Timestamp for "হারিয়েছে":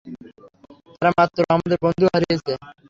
2.13-2.53